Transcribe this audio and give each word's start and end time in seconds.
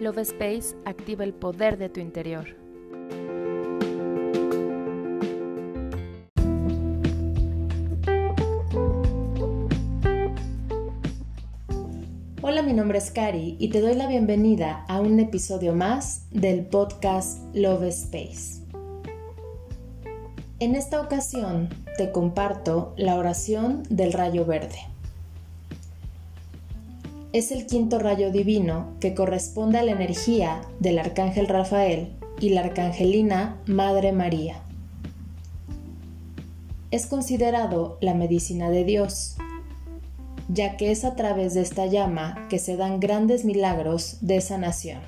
Love 0.00 0.20
Space 0.20 0.74
activa 0.86 1.24
el 1.24 1.34
poder 1.34 1.76
de 1.76 1.90
tu 1.90 2.00
interior. 2.00 2.56
Hola, 12.40 12.62
mi 12.62 12.72
nombre 12.72 12.96
es 12.96 13.10
Cari 13.10 13.56
y 13.58 13.68
te 13.68 13.82
doy 13.82 13.94
la 13.94 14.06
bienvenida 14.06 14.86
a 14.88 15.02
un 15.02 15.20
episodio 15.20 15.74
más 15.74 16.24
del 16.30 16.64
podcast 16.64 17.54
Love 17.54 17.88
Space. 17.88 18.62
En 20.60 20.76
esta 20.76 21.02
ocasión 21.02 21.68
te 21.98 22.10
comparto 22.10 22.94
la 22.96 23.16
oración 23.16 23.82
del 23.90 24.14
rayo 24.14 24.46
verde 24.46 24.89
es 27.32 27.52
el 27.52 27.66
quinto 27.66 27.98
rayo 27.98 28.32
divino 28.32 28.94
que 28.98 29.14
corresponde 29.14 29.78
a 29.78 29.84
la 29.84 29.92
energía 29.92 30.62
del 30.80 30.98
arcángel 30.98 31.46
Rafael 31.46 32.08
y 32.40 32.50
la 32.50 32.62
arcangelina 32.62 33.60
Madre 33.66 34.12
María. 34.12 34.62
Es 36.90 37.06
considerado 37.06 37.98
la 38.00 38.14
medicina 38.14 38.68
de 38.70 38.84
Dios, 38.84 39.36
ya 40.48 40.76
que 40.76 40.90
es 40.90 41.04
a 41.04 41.14
través 41.14 41.54
de 41.54 41.60
esta 41.60 41.86
llama 41.86 42.48
que 42.48 42.58
se 42.58 42.76
dan 42.76 42.98
grandes 42.98 43.44
milagros 43.44 44.18
de 44.22 44.40
sanación. 44.40 44.98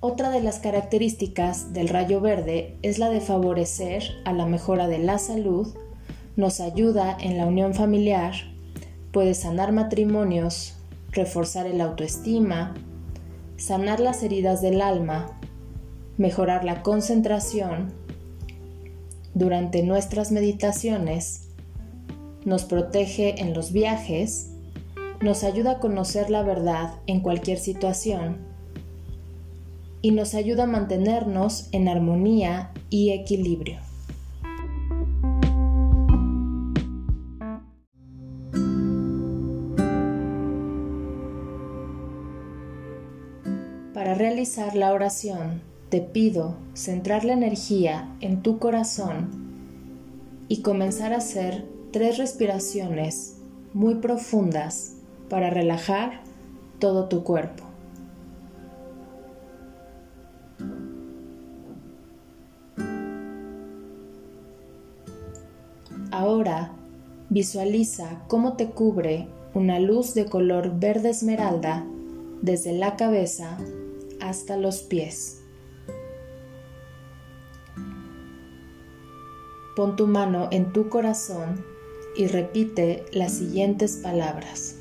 Otra 0.00 0.30
de 0.30 0.40
las 0.40 0.60
características 0.60 1.74
del 1.74 1.88
rayo 1.88 2.22
verde 2.22 2.76
es 2.82 2.98
la 2.98 3.10
de 3.10 3.20
favorecer 3.20 4.04
a 4.24 4.32
la 4.32 4.46
mejora 4.46 4.88
de 4.88 4.98
la 4.98 5.18
salud, 5.18 5.74
nos 6.36 6.60
ayuda 6.60 7.18
en 7.20 7.36
la 7.36 7.44
unión 7.44 7.74
familiar, 7.74 8.32
Puede 9.12 9.34
sanar 9.34 9.72
matrimonios, 9.72 10.74
reforzar 11.12 11.66
el 11.66 11.80
autoestima, 11.80 12.74
sanar 13.56 14.00
las 14.00 14.22
heridas 14.22 14.60
del 14.62 14.80
alma, 14.80 15.38
mejorar 16.16 16.64
la 16.64 16.82
concentración. 16.82 17.92
Durante 19.34 19.82
nuestras 19.82 20.32
meditaciones, 20.32 21.48
nos 22.44 22.64
protege 22.64 23.40
en 23.40 23.54
los 23.54 23.72
viajes, 23.72 24.50
nos 25.20 25.44
ayuda 25.44 25.72
a 25.72 25.78
conocer 25.78 26.30
la 26.30 26.42
verdad 26.42 26.94
en 27.06 27.20
cualquier 27.20 27.58
situación 27.58 28.38
y 30.02 30.12
nos 30.12 30.34
ayuda 30.34 30.64
a 30.64 30.66
mantenernos 30.68 31.68
en 31.72 31.88
armonía 31.88 32.70
y 32.90 33.10
equilibrio. 33.10 33.87
Realizar 44.18 44.74
la 44.74 44.92
oración, 44.92 45.62
te 45.90 46.00
pido 46.00 46.56
centrar 46.74 47.24
la 47.24 47.34
energía 47.34 48.12
en 48.18 48.42
tu 48.42 48.58
corazón 48.58 49.28
y 50.48 50.60
comenzar 50.62 51.12
a 51.12 51.18
hacer 51.18 51.64
tres 51.92 52.18
respiraciones 52.18 53.38
muy 53.74 53.94
profundas 53.94 54.96
para 55.28 55.50
relajar 55.50 56.22
todo 56.80 57.08
tu 57.08 57.22
cuerpo. 57.22 57.62
Ahora 66.10 66.72
visualiza 67.30 68.24
cómo 68.26 68.54
te 68.54 68.70
cubre 68.70 69.28
una 69.54 69.78
luz 69.78 70.14
de 70.14 70.24
color 70.24 70.80
verde 70.80 71.10
esmeralda 71.10 71.86
desde 72.42 72.72
la 72.72 72.96
cabeza 72.96 73.56
hasta 74.20 74.56
los 74.56 74.78
pies. 74.78 75.42
Pon 79.76 79.94
tu 79.94 80.06
mano 80.06 80.48
en 80.50 80.72
tu 80.72 80.88
corazón 80.88 81.64
y 82.16 82.26
repite 82.26 83.04
las 83.12 83.34
siguientes 83.34 83.96
palabras. 83.96 84.74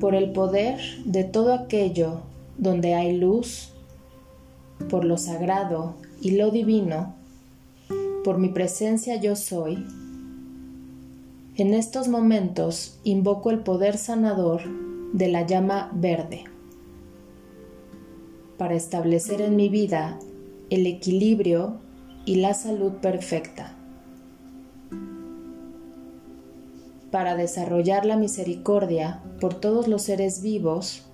Por 0.00 0.14
el 0.14 0.32
poder 0.32 0.80
de 1.04 1.24
todo 1.24 1.52
aquello 1.52 2.22
donde 2.56 2.94
hay 2.94 3.18
luz, 3.18 3.72
por 4.88 5.04
lo 5.04 5.18
sagrado 5.18 5.96
y 6.22 6.32
lo 6.32 6.50
divino, 6.50 7.14
por 8.24 8.38
mi 8.38 8.48
presencia 8.48 9.16
yo 9.16 9.36
soy, 9.36 9.84
en 11.56 11.74
estos 11.74 12.08
momentos 12.08 12.98
invoco 13.04 13.50
el 13.50 13.58
poder 13.58 13.98
sanador 13.98 14.87
de 15.12 15.28
la 15.28 15.46
llama 15.46 15.90
verde. 15.94 16.44
Para 18.56 18.74
establecer 18.74 19.40
en 19.40 19.56
mi 19.56 19.68
vida 19.68 20.18
el 20.70 20.86
equilibrio 20.86 21.80
y 22.26 22.36
la 22.36 22.54
salud 22.54 22.92
perfecta, 22.94 23.74
para 27.10 27.36
desarrollar 27.36 28.04
la 28.04 28.16
misericordia 28.16 29.22
por 29.40 29.54
todos 29.54 29.88
los 29.88 30.02
seres 30.02 30.42
vivos 30.42 31.06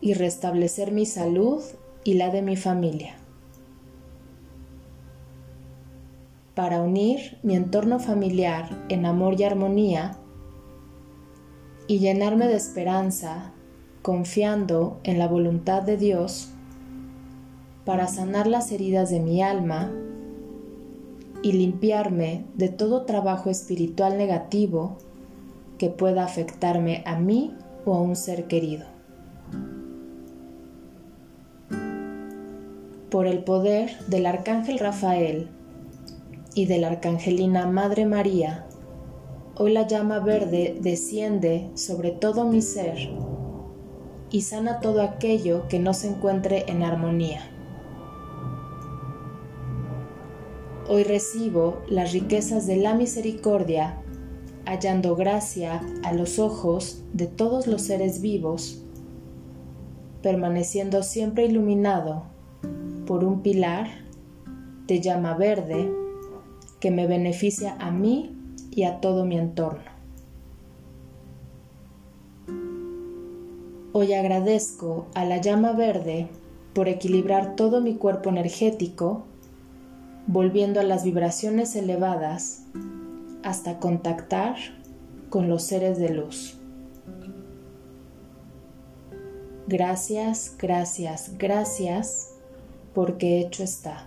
y 0.00 0.14
restablecer 0.14 0.92
mi 0.92 1.04
salud 1.04 1.60
y 2.04 2.14
la 2.14 2.30
de 2.30 2.40
mi 2.40 2.56
familia, 2.56 3.16
para 6.54 6.80
unir 6.80 7.38
mi 7.42 7.56
entorno 7.56 7.98
familiar 7.98 8.86
en 8.88 9.04
amor 9.04 9.38
y 9.38 9.44
armonía 9.44 10.18
y 11.88 11.98
llenarme 11.98 12.46
de 12.46 12.56
esperanza, 12.56 13.50
confiando 14.02 15.00
en 15.02 15.18
la 15.18 15.26
voluntad 15.26 15.82
de 15.82 15.96
Dios 15.96 16.50
para 17.84 18.06
sanar 18.06 18.46
las 18.46 18.70
heridas 18.70 19.10
de 19.10 19.18
mi 19.18 19.42
alma 19.42 19.90
y 21.42 21.52
limpiarme 21.52 22.44
de 22.54 22.68
todo 22.68 23.06
trabajo 23.06 23.48
espiritual 23.48 24.18
negativo 24.18 24.98
que 25.78 25.88
pueda 25.88 26.24
afectarme 26.24 27.02
a 27.06 27.18
mí 27.18 27.54
o 27.86 27.94
a 27.94 28.02
un 28.02 28.16
ser 28.16 28.44
querido. 28.44 28.84
Por 33.10 33.26
el 33.26 33.42
poder 33.42 33.98
del 34.08 34.26
Arcángel 34.26 34.78
Rafael 34.78 35.48
y 36.54 36.66
de 36.66 36.78
la 36.78 36.88
Arcangelina 36.88 37.66
Madre 37.66 38.04
María, 38.04 38.66
Hoy 39.60 39.72
la 39.72 39.88
llama 39.88 40.20
verde 40.20 40.78
desciende 40.80 41.68
sobre 41.74 42.12
todo 42.12 42.44
mi 42.44 42.62
ser 42.62 42.96
y 44.30 44.42
sana 44.42 44.78
todo 44.78 45.02
aquello 45.02 45.66
que 45.66 45.80
no 45.80 45.94
se 45.94 46.06
encuentre 46.06 46.66
en 46.68 46.84
armonía. 46.84 47.40
Hoy 50.88 51.02
recibo 51.02 51.82
las 51.88 52.12
riquezas 52.12 52.68
de 52.68 52.76
la 52.76 52.94
misericordia, 52.94 54.00
hallando 54.64 55.16
gracia 55.16 55.80
a 56.04 56.12
los 56.12 56.38
ojos 56.38 57.02
de 57.12 57.26
todos 57.26 57.66
los 57.66 57.82
seres 57.82 58.20
vivos, 58.20 58.84
permaneciendo 60.22 61.02
siempre 61.02 61.46
iluminado 61.46 62.26
por 63.08 63.24
un 63.24 63.42
pilar 63.42 63.88
de 64.86 65.00
llama 65.00 65.34
verde 65.34 65.92
que 66.78 66.92
me 66.92 67.08
beneficia 67.08 67.74
a 67.80 67.90
mí 67.90 68.37
y 68.78 68.84
a 68.84 69.00
todo 69.00 69.24
mi 69.24 69.36
entorno. 69.36 69.90
Hoy 73.92 74.12
agradezco 74.12 75.06
a 75.14 75.24
la 75.24 75.38
llama 75.38 75.72
verde 75.72 76.28
por 76.74 76.86
equilibrar 76.86 77.56
todo 77.56 77.80
mi 77.80 77.96
cuerpo 77.96 78.30
energético, 78.30 79.24
volviendo 80.28 80.78
a 80.78 80.84
las 80.84 81.02
vibraciones 81.02 81.74
elevadas 81.74 82.66
hasta 83.42 83.80
contactar 83.80 84.54
con 85.28 85.48
los 85.48 85.64
seres 85.64 85.98
de 85.98 86.10
luz. 86.10 86.56
Gracias, 89.66 90.54
gracias, 90.56 91.32
gracias, 91.36 92.36
porque 92.94 93.40
hecho 93.40 93.64
está. 93.64 94.06